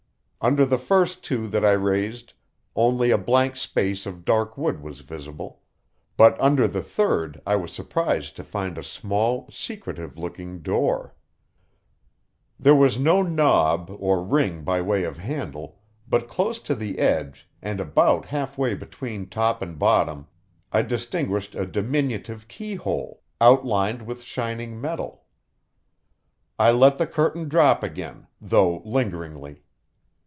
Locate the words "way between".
18.57-19.29